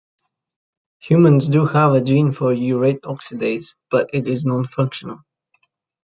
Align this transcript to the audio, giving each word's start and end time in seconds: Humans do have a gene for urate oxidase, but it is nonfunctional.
Humans 1.01 1.49
do 1.49 1.63
have 1.67 1.93
a 1.93 2.01
gene 2.01 2.31
for 2.31 2.51
urate 2.51 3.01
oxidase, 3.01 3.75
but 3.91 4.09
it 4.13 4.27
is 4.27 4.45
nonfunctional. 4.45 5.19